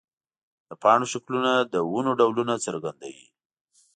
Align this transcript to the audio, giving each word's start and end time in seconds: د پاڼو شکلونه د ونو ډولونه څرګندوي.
د 0.69 0.71
پاڼو 0.81 1.05
شکلونه 1.13 1.51
د 1.73 1.75
ونو 1.91 2.11
ډولونه 2.19 2.53
څرګندوي. 2.65 3.27